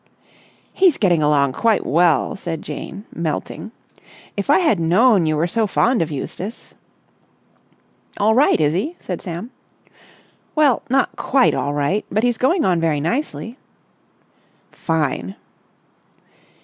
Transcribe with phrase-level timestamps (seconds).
[0.73, 3.71] "He's getting along quite well," said Jane, melting.
[4.35, 6.73] "If I had known you were so fond of Eustace...."
[8.17, 9.51] "All right, is he?" said Sam.
[10.55, 13.59] "Well, not quite all right, but he's going on very nicely."
[14.71, 15.35] "Fine!"